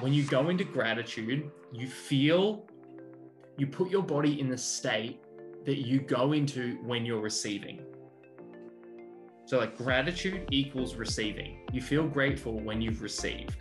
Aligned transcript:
when 0.00 0.12
you 0.12 0.22
go 0.22 0.48
into 0.48 0.62
gratitude, 0.62 1.50
you 1.72 1.88
feel, 1.88 2.64
you 3.56 3.66
put 3.66 3.90
your 3.90 4.02
body 4.02 4.40
in 4.40 4.48
the 4.48 4.56
state 4.56 5.20
that 5.64 5.78
you 5.78 5.98
go 5.98 6.34
into 6.34 6.76
when 6.84 7.04
you're 7.04 7.20
receiving. 7.20 7.80
So, 9.46 9.58
like, 9.58 9.76
gratitude 9.76 10.46
equals 10.52 10.94
receiving. 10.94 11.66
You 11.72 11.80
feel 11.80 12.06
grateful 12.06 12.60
when 12.60 12.80
you've 12.80 13.02
received. 13.02 13.56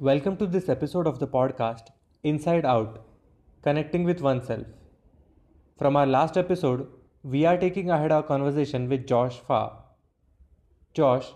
Welcome 0.00 0.36
to 0.38 0.48
this 0.48 0.68
episode 0.68 1.06
of 1.06 1.20
the 1.20 1.28
podcast 1.28 1.90
Inside 2.24 2.64
Out 2.64 3.04
Connecting 3.62 4.02
with 4.02 4.20
Oneself. 4.20 4.66
From 5.78 5.94
our 5.94 6.06
last 6.06 6.36
episode, 6.36 6.88
we 7.22 7.46
are 7.46 7.56
taking 7.56 7.88
ahead 7.88 8.10
our 8.10 8.24
conversation 8.24 8.88
with 8.88 9.06
Josh 9.06 9.38
Fa. 9.38 9.70
Josh, 10.92 11.26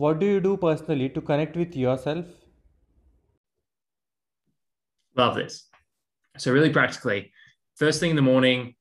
what 0.00 0.18
do 0.18 0.26
you 0.26 0.40
do 0.40 0.56
personally 0.56 1.08
to 1.10 1.20
connect 1.20 1.56
with 1.56 1.76
yourself? 1.76 2.24
Love 5.14 5.34
this. 5.34 5.68
So, 6.38 6.52
really 6.52 6.70
practically, 6.70 7.32
first 7.76 8.00
thing 8.00 8.10
in 8.10 8.16
the 8.16 8.22
morning, 8.22 8.74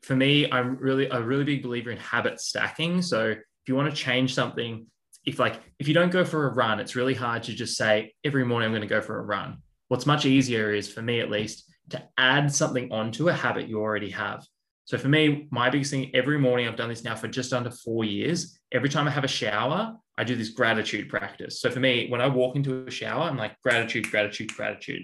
for 0.00 0.16
me, 0.16 0.50
I'm 0.50 0.76
really 0.76 1.06
a 1.08 1.20
really 1.20 1.44
big 1.44 1.62
believer 1.62 1.90
in 1.90 1.98
habit 1.98 2.40
stacking. 2.40 3.02
So 3.02 3.30
if 3.30 3.68
you 3.68 3.74
want 3.74 3.90
to 3.90 3.96
change 3.96 4.34
something, 4.34 4.86
if 5.26 5.38
like 5.38 5.60
if 5.78 5.88
you 5.88 5.94
don't 5.94 6.12
go 6.12 6.24
for 6.24 6.46
a 6.46 6.54
run, 6.54 6.80
it's 6.80 6.96
really 6.96 7.14
hard 7.14 7.42
to 7.44 7.52
just 7.54 7.76
say 7.76 8.12
every 8.22 8.44
morning 8.44 8.66
I'm 8.66 8.72
going 8.72 8.88
to 8.88 8.94
go 8.98 9.00
for 9.00 9.18
a 9.18 9.22
run. 9.22 9.58
What's 9.88 10.06
much 10.06 10.24
easier 10.26 10.72
is 10.72 10.90
for 10.92 11.02
me 11.02 11.20
at 11.20 11.30
least 11.30 11.64
to 11.90 12.02
add 12.16 12.54
something 12.54 12.90
onto 12.92 13.28
a 13.28 13.32
habit 13.32 13.68
you 13.68 13.80
already 13.80 14.10
have. 14.10 14.46
So 14.84 14.98
for 14.98 15.08
me, 15.08 15.48
my 15.50 15.70
biggest 15.70 15.90
thing 15.90 16.10
every 16.14 16.38
morning, 16.38 16.68
I've 16.68 16.76
done 16.76 16.90
this 16.90 17.04
now 17.04 17.16
for 17.16 17.28
just 17.28 17.52
under 17.52 17.70
four 17.70 18.04
years. 18.04 18.58
Every 18.72 18.90
time 18.90 19.08
I 19.08 19.10
have 19.10 19.24
a 19.24 19.28
shower, 19.28 19.96
I 20.16 20.24
do 20.24 20.36
this 20.36 20.50
gratitude 20.50 21.08
practice. 21.08 21.60
So 21.60 21.70
for 21.70 21.80
me, 21.80 22.08
when 22.08 22.20
I 22.20 22.28
walk 22.28 22.56
into 22.56 22.86
a 22.86 22.90
shower, 22.90 23.22
I'm 23.22 23.36
like 23.36 23.60
gratitude, 23.62 24.10
gratitude, 24.10 24.54
gratitude. 24.54 25.02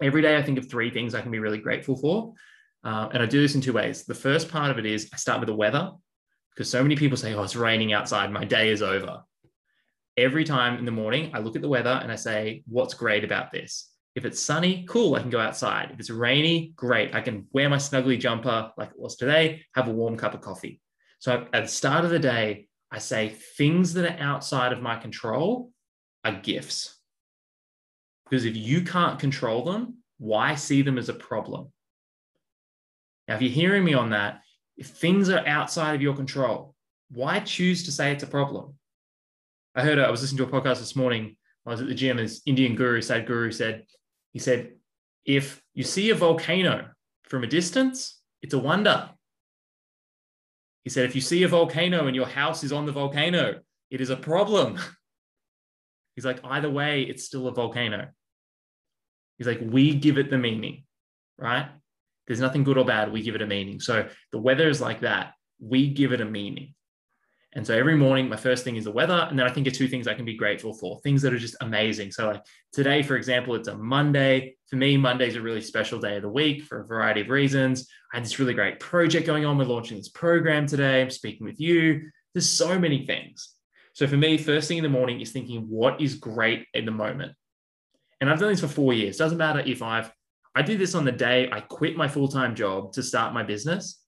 Every 0.00 0.22
day, 0.22 0.36
I 0.36 0.42
think 0.42 0.58
of 0.58 0.68
three 0.68 0.90
things 0.90 1.14
I 1.14 1.20
can 1.20 1.30
be 1.30 1.38
really 1.38 1.58
grateful 1.58 1.96
for. 1.96 2.34
Uh, 2.84 3.08
and 3.12 3.22
I 3.22 3.26
do 3.26 3.40
this 3.40 3.54
in 3.54 3.60
two 3.60 3.72
ways. 3.72 4.04
The 4.04 4.14
first 4.14 4.48
part 4.48 4.70
of 4.70 4.78
it 4.78 4.86
is 4.86 5.08
I 5.12 5.16
start 5.16 5.40
with 5.40 5.48
the 5.48 5.54
weather 5.54 5.90
because 6.54 6.70
so 6.70 6.82
many 6.82 6.96
people 6.96 7.16
say, 7.16 7.34
oh, 7.34 7.42
it's 7.42 7.56
raining 7.56 7.92
outside. 7.92 8.30
My 8.30 8.44
day 8.44 8.70
is 8.70 8.82
over. 8.82 9.22
Every 10.16 10.44
time 10.44 10.78
in 10.78 10.84
the 10.84 10.92
morning, 10.92 11.30
I 11.34 11.40
look 11.40 11.56
at 11.56 11.62
the 11.62 11.68
weather 11.68 11.98
and 12.02 12.12
I 12.12 12.16
say, 12.16 12.62
what's 12.68 12.94
great 12.94 13.24
about 13.24 13.50
this? 13.50 13.90
If 14.14 14.24
it's 14.24 14.40
sunny, 14.40 14.84
cool, 14.88 15.16
I 15.16 15.20
can 15.20 15.30
go 15.30 15.40
outside. 15.40 15.90
If 15.92 15.98
it's 15.98 16.10
rainy, 16.10 16.72
great, 16.76 17.14
I 17.14 17.20
can 17.20 17.48
wear 17.52 17.68
my 17.68 17.78
snuggly 17.78 18.20
jumper 18.20 18.70
like 18.76 18.90
it 18.90 18.98
was 18.98 19.16
today, 19.16 19.64
have 19.74 19.88
a 19.88 19.92
warm 19.92 20.16
cup 20.16 20.34
of 20.34 20.40
coffee. 20.40 20.80
So 21.18 21.46
at 21.52 21.62
the 21.64 21.68
start 21.68 22.04
of 22.04 22.10
the 22.12 22.20
day, 22.20 22.68
I 22.94 22.98
say 22.98 23.30
things 23.30 23.92
that 23.94 24.04
are 24.04 24.22
outside 24.22 24.72
of 24.72 24.80
my 24.80 24.94
control 24.94 25.72
are 26.24 26.30
gifts. 26.30 26.96
Because 28.24 28.44
if 28.44 28.56
you 28.56 28.82
can't 28.82 29.18
control 29.18 29.64
them, 29.64 29.96
why 30.18 30.54
see 30.54 30.80
them 30.82 30.96
as 30.96 31.08
a 31.08 31.14
problem? 31.14 31.72
Now, 33.26 33.34
if 33.34 33.42
you're 33.42 33.50
hearing 33.50 33.84
me 33.84 33.94
on 33.94 34.10
that, 34.10 34.42
if 34.76 34.86
things 34.86 35.28
are 35.28 35.44
outside 35.44 35.96
of 35.96 36.02
your 36.02 36.14
control, 36.14 36.76
why 37.10 37.40
choose 37.40 37.82
to 37.86 37.90
say 37.90 38.12
it's 38.12 38.22
a 38.22 38.28
problem? 38.28 38.74
I 39.74 39.82
heard, 39.82 39.98
uh, 39.98 40.02
I 40.02 40.10
was 40.10 40.22
listening 40.22 40.46
to 40.46 40.56
a 40.56 40.60
podcast 40.60 40.78
this 40.78 40.94
morning. 40.94 41.36
I 41.66 41.70
was 41.70 41.80
at 41.80 41.88
the 41.88 41.96
gym, 41.96 42.18
and 42.18 42.28
this 42.28 42.42
Indian 42.46 42.76
guru, 42.76 43.00
Sadhguru 43.00 43.52
said, 43.52 43.86
he 44.32 44.38
said, 44.38 44.70
if 45.24 45.60
you 45.74 45.82
see 45.82 46.10
a 46.10 46.14
volcano 46.14 46.90
from 47.24 47.42
a 47.42 47.48
distance, 47.48 48.20
it's 48.40 48.54
a 48.54 48.58
wonder. 48.58 49.10
He 50.84 50.90
said, 50.90 51.06
if 51.06 51.14
you 51.14 51.20
see 51.20 51.42
a 51.42 51.48
volcano 51.48 52.06
and 52.06 52.14
your 52.14 52.26
house 52.26 52.62
is 52.62 52.72
on 52.72 52.86
the 52.86 52.92
volcano, 52.92 53.60
it 53.90 54.00
is 54.00 54.10
a 54.10 54.16
problem. 54.16 54.78
He's 56.14 56.24
like, 56.24 56.40
either 56.44 56.70
way, 56.70 57.02
it's 57.02 57.24
still 57.24 57.48
a 57.48 57.52
volcano. 57.52 58.08
He's 59.38 59.46
like, 59.46 59.60
we 59.60 59.94
give 59.94 60.18
it 60.18 60.30
the 60.30 60.38
meaning, 60.38 60.84
right? 61.38 61.68
There's 62.26 62.40
nothing 62.40 62.64
good 62.64 62.78
or 62.78 62.84
bad. 62.84 63.12
We 63.12 63.22
give 63.22 63.34
it 63.34 63.42
a 63.42 63.46
meaning. 63.46 63.80
So 63.80 64.08
the 64.30 64.38
weather 64.38 64.68
is 64.68 64.80
like 64.80 65.00
that. 65.00 65.32
We 65.58 65.88
give 65.88 66.12
it 66.12 66.20
a 66.20 66.24
meaning. 66.24 66.74
And 67.56 67.64
so 67.64 67.76
every 67.76 67.96
morning, 67.96 68.28
my 68.28 68.36
first 68.36 68.64
thing 68.64 68.74
is 68.74 68.84
the 68.84 68.90
weather. 68.90 69.26
And 69.30 69.38
then 69.38 69.46
I 69.46 69.50
think 69.50 69.68
of 69.68 69.72
two 69.72 69.86
things 69.86 70.08
I 70.08 70.14
can 70.14 70.24
be 70.24 70.36
grateful 70.36 70.74
for, 70.74 70.98
things 71.00 71.22
that 71.22 71.32
are 71.32 71.38
just 71.38 71.56
amazing. 71.60 72.10
So, 72.10 72.26
like 72.26 72.42
today, 72.72 73.02
for 73.02 73.16
example, 73.16 73.54
it's 73.54 73.68
a 73.68 73.76
Monday. 73.76 74.56
For 74.68 74.76
me, 74.76 74.96
Monday's 74.96 75.36
a 75.36 75.40
really 75.40 75.60
special 75.60 76.00
day 76.00 76.16
of 76.16 76.22
the 76.22 76.28
week 76.28 76.64
for 76.64 76.80
a 76.80 76.86
variety 76.86 77.20
of 77.20 77.28
reasons. 77.28 77.88
I 78.12 78.16
had 78.16 78.24
this 78.24 78.40
really 78.40 78.54
great 78.54 78.80
project 78.80 79.26
going 79.26 79.44
on. 79.44 79.56
We're 79.56 79.66
launching 79.66 79.96
this 79.96 80.08
program 80.08 80.66
today. 80.66 81.00
I'm 81.00 81.10
speaking 81.10 81.46
with 81.46 81.60
you. 81.60 82.10
There's 82.32 82.50
so 82.50 82.76
many 82.76 83.06
things. 83.06 83.50
So, 83.92 84.08
for 84.08 84.16
me, 84.16 84.36
first 84.36 84.66
thing 84.66 84.78
in 84.78 84.84
the 84.84 84.90
morning 84.90 85.20
is 85.20 85.30
thinking, 85.30 85.68
what 85.68 86.00
is 86.00 86.16
great 86.16 86.66
in 86.74 86.84
the 86.84 86.90
moment? 86.90 87.34
And 88.20 88.28
I've 88.28 88.40
done 88.40 88.48
this 88.48 88.60
for 88.60 88.68
four 88.68 88.92
years. 88.92 89.16
Doesn't 89.16 89.38
matter 89.38 89.60
if 89.60 89.80
I've, 89.80 90.10
I 90.56 90.62
did 90.62 90.80
this 90.80 90.96
on 90.96 91.04
the 91.04 91.12
day 91.12 91.48
I 91.52 91.60
quit 91.60 91.96
my 91.96 92.08
full 92.08 92.26
time 92.26 92.56
job 92.56 92.94
to 92.94 93.02
start 93.02 93.32
my 93.32 93.44
business. 93.44 94.00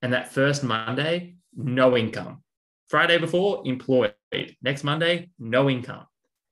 And 0.00 0.14
that 0.14 0.32
first 0.32 0.64
Monday, 0.64 1.36
no 1.54 1.94
income 1.94 2.42
Friday 2.88 3.18
before, 3.18 3.62
employed. 3.64 4.14
Next 4.62 4.84
Monday, 4.84 5.30
no 5.38 5.68
income. 5.68 6.06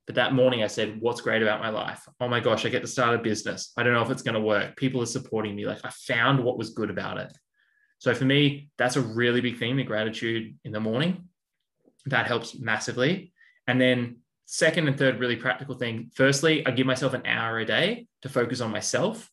But 0.06 0.16
that 0.16 0.34
morning, 0.34 0.62
I 0.62 0.66
said, 0.66 1.00
What's 1.00 1.20
great 1.20 1.42
about 1.42 1.60
my 1.60 1.70
life? 1.70 2.06
Oh 2.20 2.28
my 2.28 2.40
gosh, 2.40 2.66
I 2.66 2.68
get 2.68 2.82
to 2.82 2.88
start 2.88 3.18
a 3.18 3.22
business. 3.22 3.72
I 3.76 3.82
don't 3.82 3.94
know 3.94 4.02
if 4.02 4.10
it's 4.10 4.22
going 4.22 4.34
to 4.34 4.40
work. 4.40 4.76
People 4.76 5.00
are 5.02 5.06
supporting 5.06 5.54
me. 5.54 5.66
Like 5.66 5.84
I 5.84 5.90
found 5.90 6.42
what 6.42 6.58
was 6.58 6.70
good 6.70 6.90
about 6.90 7.18
it. 7.18 7.32
So 7.98 8.14
for 8.14 8.24
me, 8.24 8.70
that's 8.76 8.96
a 8.96 9.00
really 9.00 9.40
big 9.40 9.58
thing 9.58 9.76
the 9.76 9.84
gratitude 9.84 10.56
in 10.64 10.72
the 10.72 10.80
morning. 10.80 11.28
That 12.06 12.26
helps 12.26 12.58
massively. 12.58 13.32
And 13.66 13.80
then, 13.80 14.18
second 14.44 14.88
and 14.88 14.98
third, 14.98 15.20
really 15.20 15.36
practical 15.36 15.74
thing. 15.74 16.10
Firstly, 16.14 16.66
I 16.66 16.72
give 16.72 16.86
myself 16.86 17.14
an 17.14 17.24
hour 17.24 17.60
a 17.60 17.64
day 17.64 18.06
to 18.20 18.28
focus 18.28 18.60
on 18.60 18.70
myself, 18.70 19.30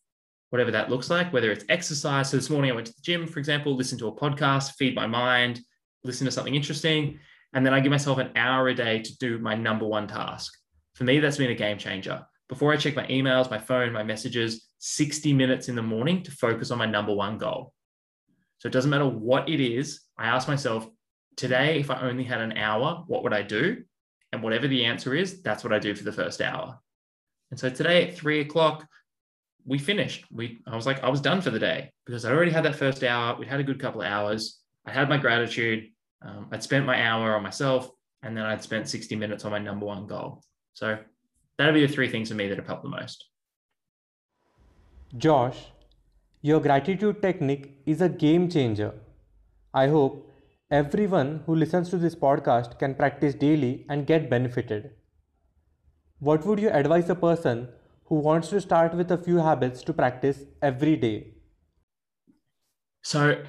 whatever 0.52 0.72
that 0.72 0.90
looks 0.90 1.10
like, 1.10 1.34
whether 1.34 1.52
it's 1.52 1.66
exercise. 1.68 2.30
So 2.30 2.38
this 2.38 2.50
morning, 2.50 2.72
I 2.72 2.76
went 2.76 2.88
to 2.88 2.94
the 2.94 3.02
gym, 3.02 3.28
for 3.28 3.40
example, 3.40 3.76
listen 3.76 3.98
to 3.98 4.08
a 4.08 4.16
podcast, 4.16 4.76
feed 4.76 4.96
my 4.96 5.08
mind, 5.08 5.60
listen 6.04 6.26
to 6.26 6.32
something 6.32 6.56
interesting. 6.56 7.20
And 7.54 7.66
then 7.66 7.74
I 7.74 7.80
give 7.80 7.92
myself 7.92 8.18
an 8.18 8.32
hour 8.36 8.68
a 8.70 8.74
day 8.74 9.02
to 9.02 9.18
do 9.18 9.38
my 9.38 9.56
number 9.56 9.86
one 9.86 10.08
task. 10.08 10.54
For 10.96 11.04
me, 11.04 11.20
that's 11.20 11.38
been 11.38 11.52
a 11.52 11.56
game 11.56 11.78
changer. 11.78 12.26
Before 12.48 12.74
I 12.74 12.78
check 12.78 12.96
my 12.96 13.06
emails, 13.08 13.50
my 13.50 13.58
phone, 13.58 13.94
my 13.94 14.04
messages, 14.04 14.68
60 14.80 15.34
minutes 15.34 15.70
in 15.70 15.76
the 15.76 15.82
morning 15.82 16.24
to 16.24 16.32
focus 16.32 16.72
on 16.72 16.78
my 16.78 16.86
number 16.86 17.14
one 17.14 17.38
goal. 17.38 17.74
So 18.60 18.68
it 18.68 18.74
doesn't 18.74 18.92
matter 18.92 19.08
what 19.08 19.50
it 19.50 19.60
is. 19.60 20.02
I 20.18 20.28
ask 20.28 20.48
myself, 20.48 20.88
today, 21.36 21.80
if 21.80 21.90
I 21.90 22.02
only 22.02 22.24
had 22.24 22.42
an 22.42 22.58
hour, 22.58 23.04
what 23.08 23.24
would 23.24 23.34
I 23.34 23.42
do? 23.42 23.84
And 24.32 24.44
whatever 24.44 24.68
the 24.68 24.86
answer 24.86 25.14
is, 25.14 25.42
that's 25.42 25.64
what 25.64 25.74
I 25.74 25.80
do 25.80 25.96
for 25.96 26.04
the 26.04 26.12
first 26.12 26.42
hour. 26.42 26.80
And 27.52 27.60
so 27.60 27.70
today 27.70 28.08
at 28.08 28.16
three 28.16 28.40
o'clock, 28.40 28.88
we 29.66 29.78
finished. 29.78 30.26
We 30.32 30.62
I 30.66 30.76
was 30.76 30.86
like, 30.86 31.04
I 31.04 31.10
was 31.10 31.22
done 31.22 31.42
for 31.42 31.52
the 31.52 31.60
day 31.60 31.92
because 32.06 32.26
I 32.26 32.32
already 32.32 32.52
had 32.52 32.66
that 32.66 32.76
first 32.76 33.04
hour. 33.04 33.38
We'd 33.38 33.48
had 33.48 33.60
a 33.60 33.64
good 33.64 33.80
couple 33.80 34.02
of 34.02 34.08
hours. 34.08 34.61
I 34.86 34.92
had 34.92 35.10
my 35.10 35.18
gratitude. 35.18 35.90
Um, 36.24 36.48
I'd 36.52 36.64
spent 36.64 36.86
my 36.86 37.02
hour 37.02 37.36
on 37.36 37.44
myself, 37.44 37.90
and 38.24 38.36
then 38.36 38.46
I'd 38.46 38.64
spent 38.64 38.88
60 38.88 39.16
minutes 39.16 39.46
on 39.46 39.52
my 39.52 39.60
number 39.60 39.86
one 39.86 40.08
goal. 40.08 40.44
So 40.74 40.98
that'd 41.58 41.74
be 41.74 41.86
the 41.86 41.94
three 41.94 42.10
things 42.10 42.30
for 42.30 42.36
me 42.36 42.48
that 42.48 42.58
have 42.58 42.68
helped 42.68 42.84
the 42.84 42.90
most. 42.90 43.26
Josh, 45.18 45.72
your 46.42 46.60
gratitude 46.60 47.22
technique 47.22 47.82
is 47.86 48.02
a 48.02 48.10
game 48.10 48.50
changer. 48.50 48.94
I 49.74 49.88
hope 49.88 50.32
everyone 50.70 51.44
who 51.46 51.56
listens 51.56 51.90
to 51.90 51.98
this 51.98 52.16
podcast 52.16 52.80
can 52.80 52.96
practice 52.96 53.36
daily 53.36 53.86
and 53.90 54.08
get 54.08 54.30
benefited. 54.30 54.92
What 56.20 56.46
would 56.46 56.60
you 56.60 56.70
advise 56.70 57.10
a 57.10 57.16
person 57.16 57.68
who 58.06 58.16
wants 58.16 58.50
to 58.50 58.62
start 58.62 58.94
with 58.94 59.12
a 59.12 59.18
few 59.18 59.38
habits 59.38 59.82
to 59.84 59.94
practice 59.94 60.44
every 60.62 60.96
day? 60.96 61.34
So, 63.02 63.44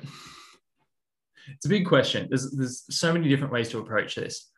it's 1.49 1.67
a 1.67 1.69
big 1.69 1.87
question. 1.87 2.27
There's 2.29 2.51
there's 2.51 2.85
so 2.91 3.13
many 3.13 3.29
different 3.29 3.53
ways 3.53 3.69
to 3.71 3.79
approach 3.79 4.15
this. 4.15 4.51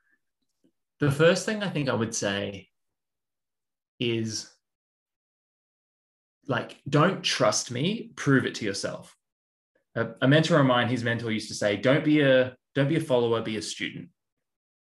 The 1.01 1.11
first 1.11 1.47
thing 1.47 1.63
I 1.63 1.71
think 1.71 1.89
I 1.89 1.95
would 1.95 2.15
say 2.15 2.69
is 3.99 4.51
like, 6.47 6.77
don't 6.89 7.23
trust 7.23 7.71
me, 7.71 8.11
prove 8.17 8.45
it 8.47 8.55
to 8.57 8.65
yourself. 8.65 9.17
A, 9.95 10.09
a 10.23 10.29
mentor 10.29 10.59
of 10.59 10.67
mine, 10.67 10.89
his 10.89 11.05
mentor 11.05 11.31
used 11.31 11.49
to 11.49 11.55
say, 11.55 11.77
don't 11.77 12.05
be 12.05 12.21
a 12.21 12.57
don't 12.75 12.89
be 12.89 12.97
a 12.97 13.01
follower, 13.01 13.41
be 13.41 13.57
a 13.57 13.63
student. 13.63 14.09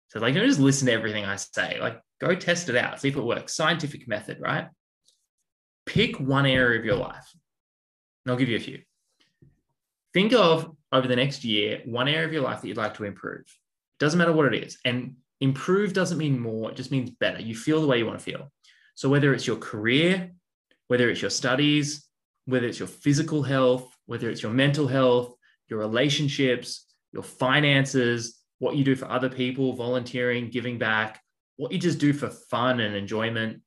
So 0.08 0.20
like 0.20 0.34
don't 0.34 0.46
just 0.46 0.60
listen 0.60 0.86
to 0.86 0.92
everything 0.92 1.24
I 1.24 1.36
say. 1.36 1.78
Like 1.80 2.00
go 2.20 2.34
test 2.34 2.68
it 2.68 2.76
out, 2.76 3.00
see 3.00 3.08
if 3.08 3.16
it 3.16 3.22
works. 3.22 3.54
Scientific 3.54 4.08
method, 4.08 4.38
right? 4.40 4.68
Pick 5.86 6.18
one 6.18 6.46
area 6.46 6.78
of 6.78 6.84
your 6.84 6.96
life. 6.96 7.28
And 8.24 8.32
I'll 8.32 8.38
give 8.38 8.48
you 8.48 8.56
a 8.56 8.60
few. 8.60 8.80
Think 10.12 10.32
of 10.32 10.74
over 10.92 11.06
the 11.06 11.16
next 11.16 11.44
year 11.44 11.80
one 11.84 12.08
area 12.08 12.26
of 12.26 12.32
your 12.32 12.42
life 12.42 12.60
that 12.60 12.68
you'd 12.68 12.76
like 12.76 12.94
to 12.94 13.04
improve. 13.04 13.44
Doesn't 13.98 14.18
matter 14.18 14.32
what 14.32 14.52
it 14.52 14.64
is. 14.64 14.78
And 14.84 15.16
improve 15.40 15.92
doesn't 15.92 16.18
mean 16.18 16.38
more, 16.38 16.70
it 16.70 16.76
just 16.76 16.90
means 16.90 17.10
better. 17.10 17.40
You 17.40 17.54
feel 17.54 17.80
the 17.80 17.86
way 17.86 17.98
you 17.98 18.06
want 18.06 18.18
to 18.18 18.24
feel. 18.24 18.50
So 18.94 19.08
whether 19.08 19.32
it's 19.32 19.46
your 19.46 19.56
career, 19.56 20.30
whether 20.88 21.08
it's 21.08 21.22
your 21.22 21.30
studies, 21.30 22.06
whether 22.46 22.66
it's 22.66 22.78
your 22.78 22.88
physical 22.88 23.42
health, 23.42 23.94
whether 24.06 24.28
it's 24.28 24.42
your 24.42 24.52
mental 24.52 24.86
health, 24.86 25.34
your 25.68 25.78
relationships, 25.78 26.86
your 27.12 27.22
finances, 27.22 28.40
what 28.58 28.76
you 28.76 28.84
do 28.84 28.96
for 28.96 29.06
other 29.06 29.28
people, 29.28 29.72
volunteering, 29.72 30.50
giving 30.50 30.78
back, 30.78 31.20
what 31.56 31.72
you 31.72 31.78
just 31.78 31.98
do 31.98 32.12
for 32.12 32.28
fun 32.28 32.80
and 32.80 32.94
enjoyment, 32.94 33.62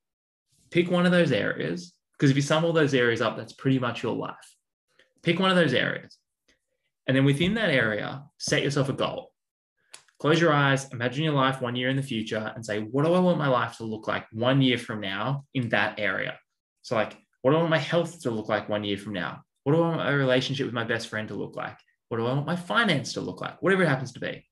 pick 0.70 0.90
one 0.90 1.06
of 1.06 1.12
those 1.12 1.32
areas. 1.32 1.94
Because 2.14 2.30
if 2.30 2.36
you 2.36 2.42
sum 2.42 2.64
all 2.64 2.74
those 2.74 2.94
areas 2.94 3.22
up, 3.22 3.38
that's 3.38 3.54
pretty 3.54 3.80
much 3.80 4.04
your 4.04 4.16
life. 4.16 4.56
Pick 5.24 5.40
one 5.40 5.50
of 5.50 5.56
those 5.56 5.74
areas. 5.74 6.18
And 7.08 7.16
then 7.16 7.26
within 7.26 7.54
that 7.56 7.70
area, 7.70 8.24
set 8.38 8.64
yourself 8.64 8.90
a 8.90 8.94
goal. 8.94 9.32
Close 10.20 10.40
your 10.40 10.54
eyes, 10.54 10.88
imagine 10.94 11.26
your 11.26 11.34
life 11.34 11.62
one 11.62 11.76
year 11.76 11.90
in 11.90 11.98
the 11.98 12.04
future, 12.04 12.54
and 12.56 12.66
say, 12.66 12.80
what 12.80 13.04
do 13.04 13.14
I 13.14 13.20
want 13.20 13.38
my 13.38 13.50
life 13.50 13.78
to 13.78 13.84
look 13.84 14.08
like 14.08 14.26
one 14.32 14.62
year 14.62 14.78
from 14.78 15.02
now 15.02 15.46
in 15.54 15.70
that 15.70 16.00
area? 16.00 16.40
So, 16.82 16.96
like, 16.96 17.18
what 17.42 17.52
do 17.52 17.58
I 17.58 17.60
want 17.60 17.72
my 17.72 17.78
health 17.78 18.22
to 18.22 18.32
look 18.32 18.48
like 18.48 18.70
one 18.70 18.86
year 18.86 18.98
from 18.98 19.14
now? 19.14 19.44
What 19.64 19.74
do 19.74 19.80
I 19.80 19.88
want 19.88 19.98
my 19.98 20.12
relationship 20.12 20.66
with 20.66 20.74
my 20.74 20.86
best 20.86 21.10
friend 21.10 21.28
to 21.28 21.36
look 21.36 21.58
like? 21.58 21.78
What 22.08 22.18
do 22.18 22.26
I 22.26 22.34
want 22.34 22.46
my 22.46 22.56
finance 22.56 23.14
to 23.14 23.22
look 23.22 23.42
like? 23.42 23.62
Whatever 23.62 23.84
it 23.84 23.90
happens 23.90 24.14
to 24.14 24.20
be. 24.22 24.46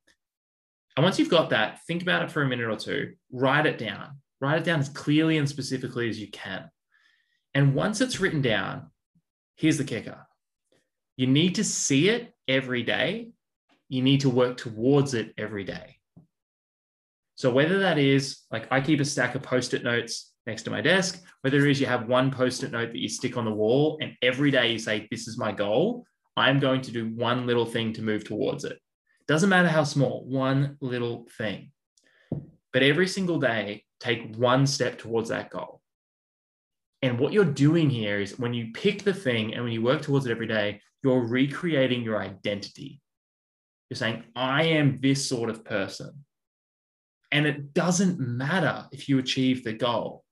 And 0.98 1.04
once 1.04 1.18
you've 1.18 1.30
got 1.30 1.52
that, 1.52 1.80
think 1.86 2.02
about 2.02 2.24
it 2.24 2.32
for 2.32 2.42
a 2.42 2.48
minute 2.48 2.70
or 2.70 2.76
two, 2.76 3.14
write 3.32 3.66
it 3.66 3.78
down, 3.78 4.20
write 4.42 4.58
it 4.58 4.66
down 4.66 4.80
as 4.80 4.90
clearly 4.90 5.38
and 5.38 5.48
specifically 5.48 6.10
as 6.10 6.20
you 6.20 6.30
can. 6.30 6.70
And 7.54 7.76
once 7.76 8.02
it's 8.02 8.20
written 8.20 8.42
down, 8.42 8.92
here's 9.56 9.78
the 9.78 9.84
kicker 9.84 10.28
you 11.18 11.28
need 11.28 11.56
to 11.56 11.64
see 11.64 12.10
it 12.10 12.34
every 12.52 12.84
day. 12.84 13.30
You 13.90 14.02
need 14.02 14.22
to 14.22 14.30
work 14.30 14.58
towards 14.58 15.14
it 15.14 15.34
every 15.38 15.64
day. 15.64 15.98
So, 17.36 17.52
whether 17.52 17.80
that 17.80 17.98
is 17.98 18.42
like 18.52 18.68
I 18.72 18.82
keep 18.82 19.00
a 19.00 19.06
stack 19.06 19.36
of 19.36 19.42
post 19.42 19.74
it 19.74 19.84
notes 19.84 20.32
next 20.46 20.64
to 20.64 20.70
my 20.70 20.82
desk, 20.82 21.22
whether 21.42 21.66
it 21.66 21.72
is 21.72 21.80
you 21.80 21.88
have 21.88 22.08
one 22.08 22.32
post 22.32 22.64
it 22.64 22.72
note 22.72 22.92
that 22.92 23.00
you 23.00 23.10
stick 23.10 23.38
on 23.38 23.46
the 23.46 23.52
wall 23.52 23.98
and 24.02 24.14
every 24.22 24.52
day 24.52 24.72
you 24.72 24.80
say, 24.80 25.08
This 25.10 25.28
is 25.28 25.38
my 25.38 25.52
goal, 25.52 26.06
I'm 26.38 26.60
going 26.60 26.82
to 26.82 26.92
do 26.92 27.10
one 27.16 27.48
little 27.48 27.66
thing 27.66 27.94
to 27.94 28.02
move 28.02 28.24
towards 28.24 28.64
it. 28.64 28.78
Doesn't 29.28 29.50
matter 29.50 29.68
how 29.68 29.84
small, 29.84 30.26
one 30.26 30.78
little 30.82 31.28
thing. 31.38 31.72
But 32.74 32.84
every 32.84 33.08
single 33.08 33.40
day, 33.40 33.84
take 34.00 34.36
one 34.36 34.66
step 34.66 34.98
towards 34.98 35.30
that 35.30 35.50
goal. 35.50 35.81
And 37.02 37.20
what 37.20 37.34
you're 37.34 37.46
doing 37.46 37.90
here 37.90 38.20
is 38.20 38.38
when 38.38 38.54
you 38.54 38.72
pick 38.74 39.04
the 39.04 39.14
thing 39.14 39.54
and 39.54 39.64
when 39.64 39.74
you 39.74 39.82
work 39.82 40.02
towards 40.02 40.26
it 40.26 40.32
every 40.32 40.48
day, 40.48 40.82
you're 41.04 41.26
recreating 41.26 42.04
your 42.04 42.22
identity. 42.22 43.02
You're 43.90 43.98
saying, 43.98 44.24
I 44.36 44.64
am 44.64 45.00
this 45.02 45.28
sort 45.28 45.50
of 45.50 45.66
person. 45.66 46.26
And 47.32 47.46
it 47.48 47.74
doesn't 47.74 48.20
matter 48.20 48.86
if 48.92 49.10
you 49.10 49.18
achieve 49.18 49.64
the 49.64 49.74
goal. 49.74 50.24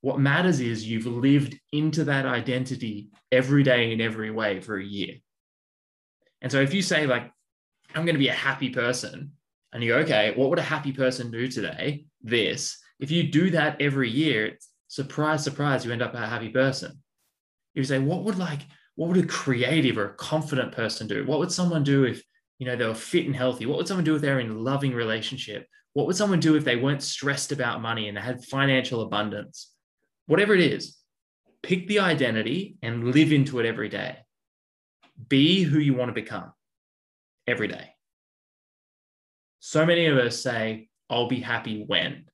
What 0.00 0.18
matters 0.18 0.60
is 0.60 0.86
you've 0.86 1.06
lived 1.06 1.58
into 1.72 2.04
that 2.04 2.24
identity 2.24 3.10
every 3.30 3.62
day 3.62 3.92
in 3.92 4.00
every 4.00 4.30
way 4.30 4.60
for 4.60 4.78
a 4.78 4.84
year. 4.84 5.16
And 6.40 6.50
so 6.50 6.60
if 6.62 6.72
you 6.72 6.80
say, 6.80 7.06
like, 7.06 7.30
I'm 7.94 8.06
going 8.06 8.14
to 8.14 8.20
be 8.20 8.28
a 8.28 8.32
happy 8.32 8.70
person, 8.70 9.32
and 9.72 9.84
you 9.84 9.90
go, 9.90 9.98
okay, 9.98 10.32
what 10.34 10.48
would 10.50 10.58
a 10.58 10.62
happy 10.62 10.92
person 10.92 11.30
do 11.30 11.46
today? 11.48 12.06
This. 12.22 12.78
If 12.98 13.10
you 13.10 13.24
do 13.24 13.50
that 13.50 13.80
every 13.80 14.08
year, 14.08 14.56
surprise, 14.90 15.44
surprise, 15.44 15.84
you 15.84 15.92
end 15.92 16.02
up 16.02 16.14
a 16.14 16.26
happy 16.26 16.48
person. 16.48 16.90
If 16.90 17.76
you 17.76 17.84
say, 17.84 18.00
what 18.00 18.24
would 18.24 18.38
like, 18.38 18.62
what 18.96 19.08
would 19.08 19.24
a 19.24 19.26
creative 19.26 19.96
or 19.96 20.06
a 20.06 20.14
confident 20.14 20.72
person 20.72 21.06
do? 21.06 21.24
What 21.24 21.38
would 21.38 21.52
someone 21.52 21.84
do 21.84 22.02
if, 22.02 22.22
you 22.58 22.66
know, 22.66 22.74
they 22.74 22.84
were 22.84 22.94
fit 22.94 23.24
and 23.24 23.36
healthy? 23.36 23.66
What 23.66 23.78
would 23.78 23.86
someone 23.86 24.04
do 24.04 24.16
if 24.16 24.20
they're 24.20 24.40
in 24.40 24.50
a 24.50 24.58
loving 24.58 24.92
relationship? 24.92 25.68
What 25.92 26.08
would 26.08 26.16
someone 26.16 26.40
do 26.40 26.56
if 26.56 26.64
they 26.64 26.74
weren't 26.74 27.04
stressed 27.04 27.52
about 27.52 27.80
money 27.80 28.08
and 28.08 28.16
they 28.16 28.20
had 28.20 28.44
financial 28.44 29.02
abundance? 29.02 29.70
Whatever 30.26 30.54
it 30.54 30.60
is, 30.60 30.96
pick 31.62 31.86
the 31.86 32.00
identity 32.00 32.76
and 32.82 33.14
live 33.14 33.32
into 33.32 33.60
it 33.60 33.66
every 33.66 33.88
day. 33.88 34.18
Be 35.28 35.62
who 35.62 35.78
you 35.78 35.94
want 35.94 36.08
to 36.08 36.20
become 36.20 36.52
every 37.46 37.68
day. 37.68 37.90
So 39.60 39.86
many 39.86 40.06
of 40.06 40.18
us 40.18 40.42
say, 40.42 40.88
I'll 41.08 41.28
be 41.28 41.40
happy 41.40 41.84
when. 41.86 42.24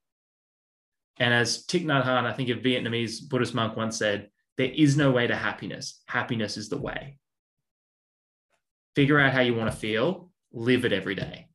And 1.19 1.33
as 1.33 1.67
Thich 1.67 1.85
Nhat 1.85 2.05
Hanh, 2.05 2.25
I 2.25 2.33
think 2.33 2.51
a 2.51 2.55
Vietnamese 2.55 3.27
Buddhist 3.29 3.55
monk 3.55 3.77
once 3.77 3.97
said, 3.97 4.31
there 4.57 4.71
is 4.71 4.97
no 4.97 5.11
way 5.11 5.27
to 5.27 5.37
happiness. 5.37 6.03
Happiness 6.07 6.57
is 6.57 6.69
the 6.69 6.79
way. 6.79 7.19
Figure 8.95 9.19
out 9.19 9.33
how 9.33 9.41
you 9.41 9.55
want 9.55 9.71
to 9.71 9.77
feel, 9.77 10.31
live 10.53 10.85
it 10.85 10.93
every 10.93 11.15
day. 11.15 11.49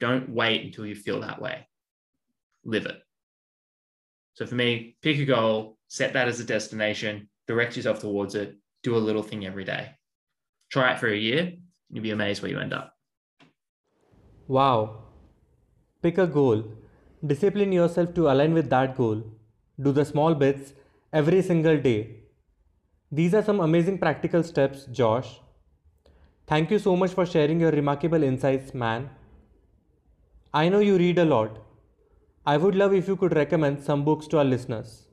Don't 0.00 0.28
wait 0.28 0.64
until 0.64 0.84
you 0.84 0.96
feel 0.96 1.20
that 1.20 1.40
way. 1.40 1.68
Live 2.64 2.86
it. 2.86 3.00
So 4.34 4.46
for 4.46 4.54
me, 4.54 4.96
pick 5.02 5.18
a 5.18 5.24
goal, 5.24 5.78
set 5.88 6.14
that 6.14 6.26
as 6.26 6.40
a 6.40 6.44
destination, 6.44 7.28
direct 7.46 7.76
yourself 7.76 8.00
towards 8.00 8.34
it, 8.34 8.56
do 8.82 8.96
a 8.96 8.98
little 8.98 9.22
thing 9.22 9.46
every 9.46 9.64
day. 9.64 9.90
Try 10.70 10.92
it 10.92 10.98
for 10.98 11.08
a 11.08 11.16
year, 11.16 11.52
you'll 11.90 12.02
be 12.02 12.10
amazed 12.10 12.42
where 12.42 12.50
you 12.50 12.58
end 12.58 12.72
up. 12.72 12.94
Wow. 14.48 15.04
Pick 16.02 16.18
a 16.18 16.26
goal. 16.26 16.64
Discipline 17.24 17.72
yourself 17.72 18.14
to 18.14 18.30
align 18.30 18.52
with 18.52 18.68
that 18.70 18.96
goal. 18.96 19.22
Do 19.80 19.92
the 19.92 20.04
small 20.04 20.34
bits 20.34 20.72
every 21.12 21.40
single 21.42 21.76
day. 21.78 22.16
These 23.12 23.34
are 23.34 23.42
some 23.42 23.60
amazing 23.60 23.98
practical 23.98 24.42
steps, 24.42 24.86
Josh. 24.86 25.40
Thank 26.46 26.70
you 26.70 26.78
so 26.78 26.96
much 26.96 27.12
for 27.12 27.24
sharing 27.24 27.60
your 27.60 27.70
remarkable 27.70 28.22
insights, 28.22 28.74
man. 28.74 29.10
I 30.52 30.68
know 30.68 30.80
you 30.80 30.98
read 30.98 31.18
a 31.18 31.24
lot. 31.24 31.58
I 32.44 32.56
would 32.56 32.74
love 32.74 32.92
if 32.92 33.06
you 33.06 33.16
could 33.16 33.36
recommend 33.36 33.84
some 33.84 34.04
books 34.04 34.26
to 34.28 34.38
our 34.38 34.44
listeners. 34.44 35.06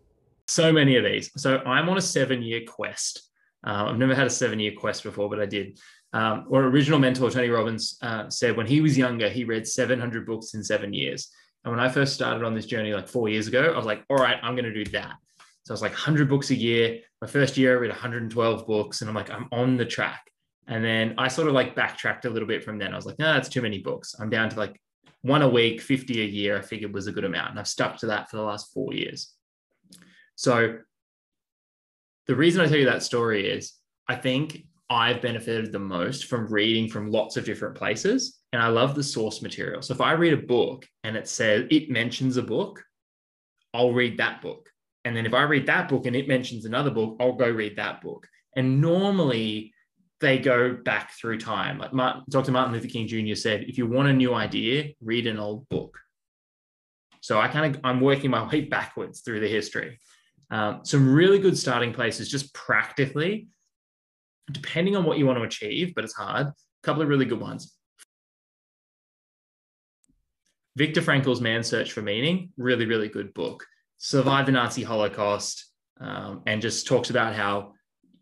So 0.47 0.73
many 0.73 0.95
of 0.95 1.03
these. 1.03 1.29
So 1.37 1.59
I'm 1.59 1.89
on 1.89 1.97
a 1.97 2.01
seven 2.01 2.41
year 2.41 2.61
quest. 2.67 3.29
Uh, 3.65 3.85
I've 3.87 3.99
never 3.99 4.15
had 4.15 4.25
a 4.25 4.31
seven 4.31 4.59
year 4.59 4.71
quest 4.75 5.03
before, 5.03 5.29
but 5.29 5.39
I 5.39 5.45
did. 5.45 5.79
Um, 6.11 6.47
our 6.51 6.63
original 6.63 6.97
mentor, 6.97 7.29
Tony 7.29 7.49
Robbins, 7.49 7.99
uh, 8.01 8.29
said 8.29 8.57
when 8.57 8.65
he 8.65 8.81
was 8.81 8.97
younger, 8.97 9.29
he 9.29 9.43
read 9.43 9.67
700 9.67 10.25
books 10.25 10.55
in 10.55 10.63
seven 10.63 10.91
years. 10.91 11.29
And 11.63 11.71
when 11.71 11.79
I 11.79 11.89
first 11.89 12.13
started 12.13 12.43
on 12.45 12.53
this 12.53 12.65
journey 12.65 12.93
like 12.93 13.07
four 13.07 13.29
years 13.29 13.47
ago, 13.47 13.71
I 13.73 13.77
was 13.77 13.85
like, 13.85 14.03
all 14.09 14.17
right, 14.17 14.37
I'm 14.41 14.55
going 14.55 14.71
to 14.71 14.83
do 14.83 14.89
that. 14.91 15.15
So 15.63 15.71
I 15.71 15.75
was 15.75 15.81
like 15.81 15.91
100 15.91 16.29
books 16.29 16.49
a 16.51 16.55
year. 16.55 16.99
My 17.21 17.27
first 17.27 17.57
year, 17.57 17.73
I 17.73 17.79
read 17.79 17.91
112 17.91 18.65
books, 18.65 19.01
and 19.01 19.09
I'm 19.09 19.15
like, 19.15 19.29
I'm 19.29 19.47
on 19.51 19.77
the 19.77 19.85
track. 19.85 20.23
And 20.67 20.83
then 20.83 21.15
I 21.17 21.27
sort 21.27 21.47
of 21.47 21.53
like 21.53 21.75
backtracked 21.75 22.25
a 22.25 22.29
little 22.29 22.47
bit 22.47 22.63
from 22.63 22.77
then. 22.77 22.93
I 22.93 22.95
was 22.95 23.05
like, 23.05 23.19
no, 23.19 23.33
that's 23.33 23.49
too 23.49 23.61
many 23.61 23.79
books. 23.79 24.15
I'm 24.19 24.29
down 24.29 24.49
to 24.49 24.57
like 24.57 24.79
one 25.21 25.41
a 25.41 25.49
week, 25.49 25.81
50 25.81 26.21
a 26.21 26.25
year. 26.25 26.57
I 26.57 26.61
figured 26.61 26.93
was 26.93 27.07
a 27.07 27.11
good 27.11 27.25
amount. 27.25 27.51
And 27.51 27.59
I've 27.59 27.67
stuck 27.67 27.97
to 27.97 28.07
that 28.07 28.29
for 28.29 28.37
the 28.37 28.43
last 28.43 28.71
four 28.73 28.93
years. 28.93 29.33
So 30.35 30.77
the 32.27 32.35
reason 32.35 32.61
I 32.61 32.67
tell 32.67 32.77
you 32.77 32.85
that 32.85 33.03
story 33.03 33.49
is 33.49 33.73
I 34.07 34.15
think 34.15 34.63
I've 34.89 35.21
benefited 35.21 35.71
the 35.71 35.79
most 35.79 36.25
from 36.25 36.47
reading 36.47 36.89
from 36.89 37.11
lots 37.11 37.37
of 37.37 37.45
different 37.45 37.75
places. 37.75 38.38
And 38.51 38.61
I 38.61 38.67
love 38.67 38.95
the 38.95 39.03
source 39.03 39.41
material. 39.41 39.81
So 39.81 39.93
if 39.93 40.01
I 40.01 40.13
read 40.13 40.33
a 40.33 40.37
book 40.37 40.87
and 41.03 41.15
it 41.15 41.27
says 41.27 41.65
it 41.69 41.89
mentions 41.89 42.37
a 42.37 42.41
book, 42.41 42.83
I'll 43.73 43.93
read 43.93 44.17
that 44.17 44.41
book. 44.41 44.69
And 45.05 45.15
then 45.15 45.25
if 45.25 45.33
I 45.33 45.43
read 45.43 45.67
that 45.67 45.87
book 45.87 46.05
and 46.05 46.15
it 46.15 46.27
mentions 46.27 46.65
another 46.65 46.89
book, 46.89 47.17
I'll 47.19 47.33
go 47.33 47.49
read 47.49 47.77
that 47.77 48.01
book. 48.01 48.27
And 48.55 48.81
normally 48.81 49.73
they 50.19 50.39
go 50.39 50.73
back 50.73 51.11
through 51.13 51.39
time. 51.39 51.77
Like 51.77 51.93
Martin, 51.93 52.23
Dr. 52.29 52.51
Martin 52.51 52.73
Luther 52.73 52.87
King 52.87 53.07
Jr. 53.07 53.35
said, 53.35 53.63
if 53.63 53.77
you 53.77 53.87
want 53.87 54.09
a 54.09 54.13
new 54.13 54.33
idea, 54.33 54.91
read 55.01 55.27
an 55.27 55.39
old 55.39 55.69
book. 55.69 55.97
So 57.21 57.39
I 57.39 57.47
kind 57.47 57.75
of 57.75 57.81
I'm 57.83 58.01
working 58.01 58.31
my 58.31 58.47
way 58.51 58.61
backwards 58.61 59.21
through 59.21 59.39
the 59.39 59.47
history. 59.47 59.99
Um, 60.51 60.81
some 60.83 61.13
really 61.13 61.39
good 61.39 61.57
starting 61.57 61.93
places, 61.93 62.29
just 62.29 62.53
practically, 62.53 63.47
depending 64.51 64.95
on 64.95 65.03
what 65.03 65.19
you 65.19 65.25
want 65.27 65.37
to 65.37 65.43
achieve, 65.43 65.93
but 65.93 66.03
it's 66.03 66.15
hard. 66.15 66.47
A 66.47 66.53
couple 66.83 67.03
of 67.03 67.07
really 67.07 67.25
good 67.25 67.39
ones. 67.39 67.75
Viktor 70.79 71.01
Frankl's 71.01 71.41
Man's 71.41 71.67
Search 71.67 71.91
for 71.91 72.01
Meaning, 72.01 72.53
really, 72.55 72.85
really 72.85 73.09
good 73.09 73.33
book 73.33 73.67
survived 73.97 74.47
the 74.47 74.53
Nazi 74.53 74.81
Holocaust 74.81 75.65
um, 75.99 76.41
and 76.45 76.61
just 76.61 76.87
talks 76.87 77.09
about 77.09 77.35
how 77.35 77.73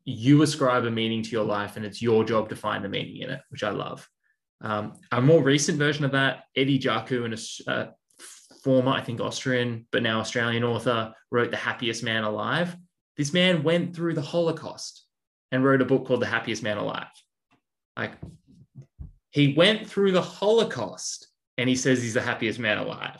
you 0.05 0.41
ascribe 0.41 0.83
a 0.85 0.89
meaning 0.89 1.21
to 1.21 1.29
your 1.29 1.43
life 1.43 1.77
and 1.77 1.85
it's 1.85 2.01
your 2.01 2.23
job 2.23 2.49
to 2.49 2.55
find 2.55 2.83
the 2.83 2.89
meaning 2.89 3.21
in 3.21 3.29
it, 3.29 3.41
which 3.49 3.63
I 3.63 3.69
love. 3.69 4.09
Um, 4.61 4.93
a 5.11 5.21
more 5.21 5.43
recent 5.43 5.77
version 5.77 6.03
of 6.03 6.13
that, 6.13 6.45
Eddie 6.55 6.79
Jaku, 6.79 7.31
a 7.67 7.71
uh, 7.71 7.91
former, 8.63 8.89
I 8.89 9.01
think, 9.01 9.21
Austrian, 9.21 9.85
but 9.91 10.01
now 10.01 10.19
Australian 10.19 10.63
author, 10.63 11.13
wrote 11.29 11.51
The 11.51 11.57
Happiest 11.57 12.03
Man 12.03 12.23
Alive. 12.23 12.75
This 13.17 13.33
man 13.33 13.61
went 13.61 13.95
through 13.95 14.15
the 14.15 14.21
Holocaust 14.23 15.05
and 15.51 15.63
wrote 15.63 15.83
a 15.83 15.85
book 15.85 16.07
called 16.07 16.23
The 16.23 16.25
Happiest 16.25 16.63
Man 16.63 16.79
Alive. 16.79 17.05
Like, 17.95 18.13
he 19.29 19.53
went 19.53 19.87
through 19.87 20.13
the 20.13 20.23
Holocaust 20.23 21.26
and 21.57 21.67
he 21.67 21.75
says 21.75 22.01
he's 22.01 22.13
the 22.13 22.21
happiest 22.21 22.59
man 22.59 22.77
alive. 22.77 23.19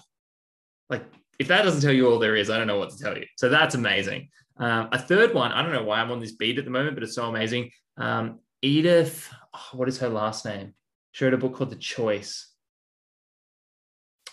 Like, 0.89 1.03
if 1.39 1.47
that 1.47 1.63
doesn't 1.63 1.81
tell 1.81 1.91
you 1.91 2.09
all 2.09 2.19
there 2.19 2.35
is, 2.35 2.49
I 2.49 2.57
don't 2.57 2.67
know 2.67 2.79
what 2.79 2.91
to 2.91 2.97
tell 2.97 3.17
you. 3.17 3.25
So 3.37 3.49
that's 3.49 3.75
amazing. 3.75 4.29
Um, 4.57 4.89
a 4.91 4.99
third 4.99 5.33
one, 5.33 5.51
I 5.51 5.61
don't 5.61 5.73
know 5.73 5.83
why 5.83 5.99
I'm 5.99 6.11
on 6.11 6.19
this 6.19 6.31
beat 6.31 6.57
at 6.57 6.65
the 6.65 6.71
moment, 6.71 6.95
but 6.95 7.03
it's 7.03 7.15
so 7.15 7.25
amazing. 7.25 7.71
Um, 7.97 8.39
Edith, 8.61 9.29
oh, 9.53 9.69
what 9.73 9.87
is 9.87 9.99
her 9.99 10.09
last 10.09 10.45
name? 10.45 10.73
She 11.11 11.25
wrote 11.25 11.33
a 11.33 11.37
book 11.37 11.55
called 11.55 11.69
The 11.69 11.75
Choice. 11.75 12.51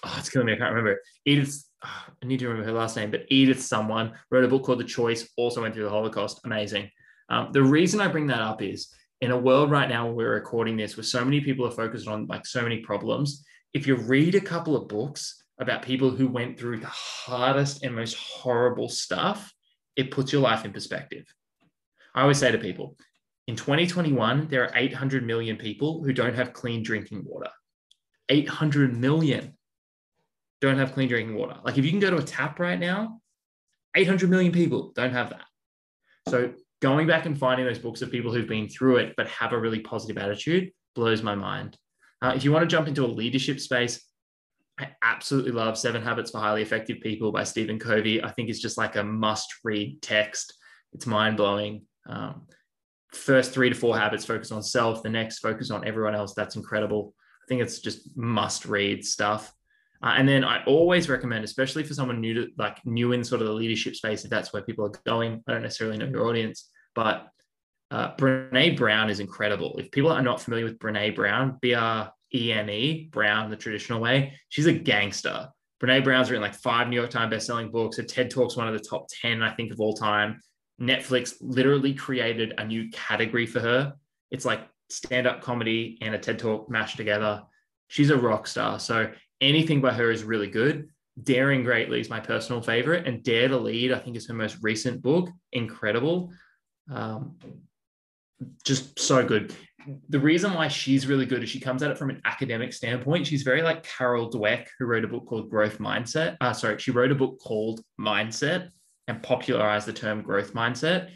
Oh, 0.03 0.17
it's 0.19 0.31
killing 0.31 0.47
me. 0.47 0.55
I 0.55 0.57
can't 0.57 0.71
remember. 0.71 1.01
Edith, 1.25 1.65
oh, 1.85 2.05
I 2.23 2.27
need 2.27 2.39
to 2.39 2.49
remember 2.49 2.69
her 2.71 2.77
last 2.77 2.97
name, 2.97 3.11
but 3.11 3.25
Edith, 3.29 3.61
someone 3.63 4.13
wrote 4.31 4.45
a 4.45 4.49
book 4.49 4.65
called 4.65 4.81
The 4.81 4.85
Choice, 4.85 5.29
also 5.37 5.63
went 5.63 5.75
through 5.75 5.85
the 5.85 5.91
Holocaust. 5.91 6.41
Amazing. 6.45 6.91
Um, 7.29 7.51
the 7.53 7.63
reason 7.63 8.01
I 8.01 8.09
bring 8.09 8.27
that 8.29 8.41
up 8.41 8.63
is 8.63 8.95
in 9.21 9.31
a 9.31 9.39
world 9.39 9.71
right 9.71 9.89
now 9.89 10.07
where 10.07 10.15
we're 10.15 10.35
recording 10.35 10.77
this, 10.77 10.97
where 10.97 11.05
so 11.05 11.25
many 11.25 11.41
people 11.41 11.67
are 11.67 11.71
focused 11.71 12.09
on 12.09 12.27
like 12.27 12.47
so 12.47 12.63
many 12.63 12.81
problems, 12.81 13.45
if 13.75 13.87
you 13.87 13.97
read 13.97 14.35
a 14.35 14.41
couple 14.41 14.77
of 14.77 14.89
books, 14.89 15.45
about 15.59 15.83
people 15.83 16.11
who 16.11 16.27
went 16.27 16.59
through 16.59 16.81
the 16.81 16.87
hardest 16.87 17.85
and 17.85 17.95
most 17.95 18.17
horrible 18.17 18.89
stuff, 18.89 19.53
it 19.97 20.11
puts 20.11 20.33
your 20.33 20.43
life 20.43 20.65
in 20.65 20.73
perspective. 20.73 21.25
I 22.15 22.23
always 22.23 22.39
say 22.39 22.51
to 22.51 22.59
people, 22.59 22.97
in 23.47 23.57
2021, 23.57 24.49
there 24.49 24.65
are 24.65 24.73
800 24.75 25.25
million 25.25 25.57
people 25.57 26.03
who 26.03 26.13
don't 26.13 26.35
have 26.35 26.53
clean 26.53 26.83
drinking 26.83 27.23
water. 27.25 27.51
800 28.29 28.97
million 28.97 29.57
don't 30.61 30.79
have 30.79 30.95
clean 30.95 31.09
drinking 31.09 31.37
water. 31.37 31.57
Like 31.63 31.77
if 31.79 31.85
you 31.85 31.91
can 31.91 32.01
go 32.01 32.11
to 32.11 32.17
a 32.17 32.23
tap 32.23 32.59
right 32.59 32.79
now, 32.79 33.21
800 33.95 34.31
million 34.31 34.51
people 34.51 34.93
don't 34.95 35.13
have 35.13 35.31
that. 35.31 35.45
So 36.29 36.55
going 36.81 37.07
back 37.07 37.27
and 37.27 37.39
finding 37.39 37.67
those 37.67 37.79
books 37.79 38.03
of 38.03 38.11
people 38.11 38.33
who've 38.33 38.49
been 38.49 38.69
through 38.69 38.97
it 38.97 39.15
but 39.17 39.29
have 39.29 39.53
a 39.53 39.59
really 39.59 39.81
positive 39.81 40.19
attitude 40.19 40.73
blows 40.95 41.23
my 41.23 41.35
mind. 41.35 41.77
Uh, 42.25 42.33
if 42.35 42.43
you 42.43 42.51
want 42.51 42.63
to 42.63 42.75
jump 42.75 42.89
into 42.89 43.05
a 43.05 43.07
leadership 43.07 43.61
space, 43.61 44.03
I 44.81 44.89
absolutely 45.03 45.51
love 45.51 45.77
Seven 45.77 46.01
Habits 46.01 46.31
for 46.31 46.39
Highly 46.39 46.63
Effective 46.63 47.03
People 47.03 47.31
by 47.31 47.45
Stephen 47.45 47.79
Covey. 47.79 48.25
I 48.25 48.31
think 48.31 48.49
it's 48.49 48.61
just 48.61 48.79
like 48.79 48.97
a 48.97 49.05
must 49.05 49.53
read 49.63 50.01
text. 50.01 50.55
It's 50.95 51.05
mind 51.05 51.37
blowing. 51.37 51.83
Um, 52.09 52.47
first 53.13 53.53
three 53.53 53.69
to 53.69 53.75
four 53.75 53.99
habits 53.99 54.25
focus 54.25 54.53
on 54.53 54.63
self, 54.63 55.03
the 55.03 55.11
next 55.11 55.41
focus 55.41 55.71
on 55.71 55.87
everyone 55.87 56.15
else. 56.15 56.33
That's 56.33 56.57
incredible. 56.57 57.13
I 57.43 57.47
think 57.47 57.61
it's 57.61 57.81
just 57.81 58.17
must 58.17 58.65
read 58.65 59.05
stuff. 59.05 59.53
Uh, 60.03 60.15
and 60.17 60.27
then 60.27 60.45
I 60.45 60.65
always 60.65 61.11
recommend, 61.11 61.45
especially 61.45 61.85
for 61.85 61.93
someone 61.93 62.23
new 62.23 62.33
to 62.33 62.49
like 62.57 62.79
new 62.87 63.13
in 63.13 63.23
sort 63.23 63.43
of 63.43 63.49
the 63.49 63.53
leadership 63.53 63.97
space, 63.97 64.25
if 64.25 64.31
that's 64.31 64.51
where 64.51 64.63
people 64.63 64.87
are 64.87 64.93
going. 65.05 65.43
I 65.47 65.53
don't 65.53 65.63
necessarily 65.63 65.99
know 65.99 66.07
your 66.07 66.27
audience, 66.27 66.71
but 66.95 67.29
uh, 67.95 68.13
Brene 68.17 68.77
Brown 68.77 69.09
is 69.09 69.21
incredible. 69.21 69.77
If 69.79 69.93
people 69.93 70.11
are 70.11 70.21
not 70.21 70.41
familiar 70.41 70.65
with 70.65 70.81
Brene 70.81 71.15
Brown, 71.15 71.59
B 71.63 71.75
R 71.75 72.13
E 72.35 72.53
N 72.53 72.69
E, 72.69 73.09
Brown, 73.13 73.51
the 73.51 73.57
traditional 73.57 74.01
way, 74.01 74.33
she's 74.49 74.67
a 74.67 74.73
gangster. 74.73 75.49
Brene 75.81 76.03
Brown's 76.03 76.29
written 76.29 76.43
like 76.43 76.57
five 76.57 76.89
New 76.89 76.97
York 76.97 77.11
Times 77.11 77.31
best-selling 77.31 77.71
books. 77.71 77.97
Her 77.97 78.03
TED 78.03 78.33
Talk's 78.33 78.57
one 78.57 78.67
of 78.67 78.75
the 78.75 78.81
top 78.81 79.07
10, 79.23 79.45
I 79.45 79.55
think, 79.55 79.71
of 79.71 79.79
all 79.79 79.95
time. 79.95 80.41
Netflix 80.81 81.35
literally 81.41 81.95
created 81.95 82.55
a 82.59 82.65
new 82.65 82.91
category 82.91 83.47
for 83.47 83.61
her. 83.61 83.95
It's 84.33 84.45
like 84.45 84.63
stand-up 84.91 85.41
comedy 85.41 85.97
and 86.01 86.17
a 86.17 86.19
TED 86.19 86.41
Talk 86.41 86.69
mashed 86.69 86.97
together. 86.97 87.45
She's 87.87 88.11
a 88.11 88.17
rock 88.17 88.49
star. 88.49 88.81
So 88.81 89.09
anything 89.41 89.81
by 89.81 89.93
her 89.93 90.11
is 90.11 90.25
really 90.25 90.49
good. 90.49 90.89
Daring 91.23 91.63
Greatly 91.63 92.01
is 92.01 92.11
my 92.11 92.19
personal 92.19 92.61
favorite, 92.61 93.07
and 93.07 93.23
Dare 93.23 93.47
to 93.47 93.57
Lead, 93.57 93.93
I 93.93 94.01
think, 94.01 94.17
is 94.17 94.27
her 94.27 94.35
most 94.35 94.59
recent 94.63 95.01
book. 95.01 95.29
Incredible. 95.53 96.33
Um, 96.91 97.37
just 98.65 98.99
so 98.99 99.25
good. 99.25 99.55
The 100.09 100.19
reason 100.19 100.55
why 100.55 100.69
she's 100.69 101.07
really 101.07 101.27
good 101.27 101.43
is 101.43 101.51
she 101.51 101.61
comes 101.61 101.83
at 101.83 101.91
it 101.91 101.99
from 101.99 102.11
an 102.11 102.23
academic 102.25 102.73
standpoint. 102.73 103.27
She's 103.27 103.43
very 103.43 103.63
like 103.63 103.83
Carol 103.83 104.31
Dweck, 104.31 104.67
who 104.79 104.87
wrote 104.87 105.05
a 105.05 105.09
book 105.09 105.27
called 105.27 105.51
Growth 105.51 105.79
Mindset. 105.79 106.37
Uh, 106.41 106.55
sorry, 106.55 106.79
she 106.79 106.91
wrote 106.91 107.13
a 107.13 107.15
book 107.15 107.39
called 107.39 107.83
Mindset 108.01 108.71
and 109.09 109.23
popularized 109.23 109.87
the 109.87 109.93
term 109.93 110.23
growth 110.23 110.55
mindset. 110.55 111.11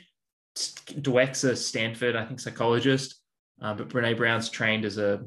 Dweck's 0.56 1.44
a 1.44 1.56
Stanford, 1.56 2.16
I 2.16 2.24
think, 2.24 2.40
psychologist, 2.40 3.20
uh, 3.62 3.74
but 3.74 3.88
Brene 3.88 4.16
Brown's 4.16 4.50
trained 4.50 4.84
as 4.84 4.98
a, 4.98 5.24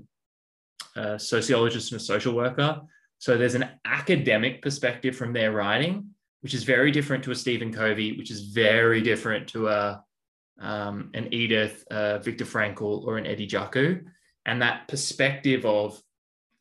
a 0.96 1.17
sociologist 1.17 1.91
and 1.91 2.01
a 2.01 2.03
social 2.03 2.34
worker. 2.34 2.81
So 3.20 3.38
there's 3.38 3.55
an 3.55 3.70
academic 3.86 4.62
perspective 4.62 5.15
from 5.15 5.34
their 5.34 5.51
writing, 5.51 6.10
which 6.41 6.53
is 6.53 6.63
very 6.63 6.91
different 6.91 7.24
to 7.24 7.31
a 7.31 7.36
Stephen 7.36 7.72
Covey, 7.72 8.17
which 8.17 8.31
is 8.31 8.41
very 8.41 9.01
different 9.01 9.48
to 9.50 9.70
a 9.70 10.03
um, 10.62 11.10
an 11.13 11.34
Edith, 11.34 11.84
uh, 11.91 12.20
Viktor 12.20 12.46
Frankl, 12.46 13.06
or 13.06 13.18
an 13.18 13.25
Eddie 13.25 13.48
Jaku. 13.48 14.03
And 14.46 14.62
that 14.62 14.88
perspective 14.88 15.65
of 15.65 16.01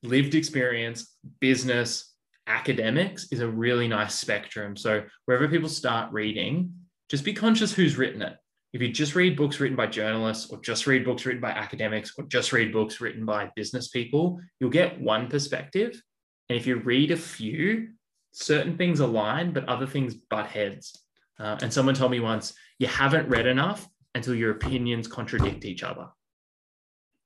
lived 0.03 0.35
experience, 0.35 1.17
business, 1.41 2.15
academics 2.47 3.29
is 3.31 3.41
a 3.41 3.49
really 3.49 3.87
nice 3.87 4.15
spectrum. 4.15 4.77
So 4.77 5.05
wherever 5.27 5.49
people 5.49 5.69
start 5.69 6.13
reading, 6.13 6.73
just 7.09 7.25
be 7.25 7.33
conscious 7.33 7.73
who's 7.73 7.97
written 7.97 8.23
it. 8.23 8.37
If 8.73 8.81
you 8.81 8.89
just 8.89 9.15
read 9.15 9.37
books 9.37 9.59
written 9.61 9.77
by 9.77 9.87
journalists, 9.87 10.51
or 10.51 10.61
just 10.61 10.87
read 10.87 11.05
books 11.05 11.27
written 11.27 11.41
by 11.41 11.51
academics, 11.51 12.13
or 12.17 12.25
just 12.27 12.53
read 12.53 12.73
books 12.73 13.01
written 13.01 13.25
by 13.25 13.51
business 13.57 13.89
people, 13.89 14.41
you'll 14.59 14.71
get 14.71 15.01
one 15.01 15.29
perspective. 15.29 16.01
And 16.49 16.59
if 16.59 16.67
you 16.67 16.77
read 16.77 17.11
a 17.11 17.17
few, 17.17 17.89
certain 18.33 18.77
things 18.77 19.01
align, 19.01 19.53
but 19.53 19.69
other 19.69 19.87
things 19.87 20.15
butt 20.15 20.47
heads. 20.47 20.97
Uh, 21.39 21.57
and 21.63 21.73
someone 21.73 21.95
told 21.95 22.13
me 22.13 22.21
once, 22.21 22.55
you 22.79 22.87
haven't 22.87 23.29
read 23.29 23.47
enough 23.47 23.89
until 24.15 24.35
your 24.35 24.51
opinions 24.51 25.07
contradict 25.07 25.65
each 25.65 25.83
other. 25.83 26.09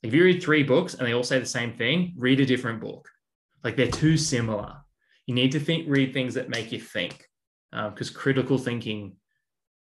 If 0.03 0.13
you 0.13 0.25
read 0.25 0.43
three 0.43 0.63
books 0.63 0.95
and 0.95 1.07
they 1.07 1.15
all 1.15 1.23
say 1.23 1.39
the 1.39 1.47
same 1.47 1.73
thing, 1.73 2.15
read 2.17 2.41
a 2.41 2.47
different 2.47 2.81
book. 2.81 3.09
Like 3.63 3.77
they're 3.77 3.91
too 3.91 4.17
similar. 4.19 4.75
You 5.27 5.35
need 5.35 5.53
to 5.53 5.61
think, 5.61 5.87
read 5.89 6.13
things 6.13 6.35
that 6.35 6.51
make 6.51 6.73
you 6.73 6.81
think, 6.81 7.27
because 7.73 8.11
uh, 8.11 8.19
critical 8.19 8.59
thinking 8.59 9.17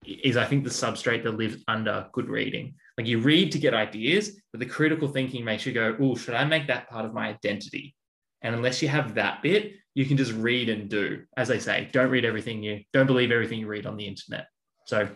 is, 0.04 0.38
I 0.38 0.46
think, 0.46 0.64
the 0.64 0.70
substrate 0.72 1.24
that 1.24 1.38
lives 1.38 1.64
under 1.68 2.08
good 2.14 2.30
reading. 2.30 2.74
Like 2.98 3.06
you 3.06 3.20
read 3.20 3.52
to 3.52 3.60
get 3.60 3.74
ideas, 3.76 4.42
but 4.52 4.60
the 4.60 4.66
critical 4.66 5.08
thinking 5.08 5.46
makes 5.46 5.66
you 5.66 5.72
go, 5.72 5.96
"Oh, 6.00 6.16
should 6.16 6.34
I 6.34 6.46
make 6.46 6.68
that 6.68 6.90
part 6.90 7.06
of 7.06 7.14
my 7.14 7.28
identity?" 7.28 7.96
And 8.42 8.56
unless 8.56 8.82
you 8.82 8.88
have 8.88 9.16
that 9.16 9.44
bit, 9.44 9.74
you 9.94 10.06
can 10.06 10.18
just 10.18 10.34
read 10.34 10.70
and 10.70 10.90
do. 10.90 11.26
As 11.38 11.48
they 11.50 11.60
say, 11.60 11.90
don't 11.92 12.10
read 12.10 12.26
everything 12.26 12.64
you 12.64 12.82
don't 12.94 13.08
believe 13.08 13.32
everything 13.32 13.60
you 13.60 13.68
read 13.68 13.86
on 13.86 13.98
the 13.98 14.08
internet. 14.08 14.48
So 14.88 15.08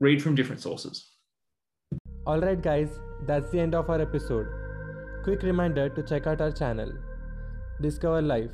read 0.00 0.22
from 0.22 0.34
different 0.34 0.60
sources. 0.60 1.12
All 2.26 2.40
right, 2.40 2.60
guys, 2.60 2.90
that's 3.26 3.50
the 3.50 3.60
end 3.60 3.74
of 3.74 3.88
our 3.88 4.00
episode. 4.00 4.46
Quick 5.24 5.42
reminder 5.42 5.88
to 5.88 6.02
check 6.02 6.26
out 6.26 6.40
our 6.40 6.52
channel, 6.52 6.92
Discover 7.80 8.22
Life, 8.22 8.50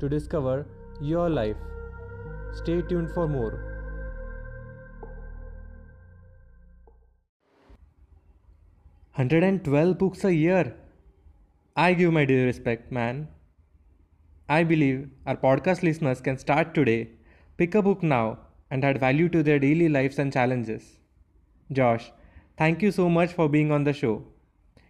to 0.00 0.08
discover 0.08 0.66
your 1.00 1.30
life. 1.30 1.56
Stay 2.52 2.82
tuned 2.82 3.10
for 3.12 3.26
more. 3.26 3.68
Hundred 9.12 9.44
and 9.44 9.64
twelve 9.64 9.98
books 9.98 10.24
a 10.24 10.34
year. 10.34 10.74
I 11.76 11.94
give 11.94 12.12
my 12.12 12.24
due 12.24 12.44
respect, 12.44 12.92
man. 12.92 13.28
I 14.48 14.64
believe 14.64 15.08
our 15.26 15.36
podcast 15.36 15.82
listeners 15.82 16.20
can 16.20 16.36
start 16.36 16.74
today, 16.74 17.10
pick 17.56 17.74
a 17.74 17.82
book 17.82 18.02
now, 18.02 18.38
and 18.72 18.84
add 18.90 18.98
value 18.98 19.28
to 19.28 19.42
their 19.42 19.58
daily 19.58 19.88
lives 19.88 20.18
and 20.18 20.32
challenges. 20.32 20.84
Josh, 21.70 22.10
thank 22.56 22.80
you 22.82 22.90
so 22.90 23.08
much 23.10 23.32
for 23.32 23.48
being 23.48 23.70
on 23.70 23.84
the 23.84 23.92
show. 23.92 24.24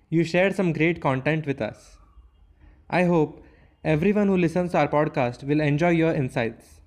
You 0.09 0.25
shared 0.25 0.55
some 0.55 0.73
great 0.73 1.01
content 1.01 1.47
with 1.47 1.61
us. 1.61 1.97
I 2.89 3.05
hope 3.05 3.43
everyone 3.85 4.29
who 4.29 4.37
listens 4.37 4.71
to 4.73 4.79
our 4.79 4.89
podcast 4.89 5.43
will 5.43 5.61
enjoy 5.61 5.91
your 5.91 6.15
insights. 6.15 6.82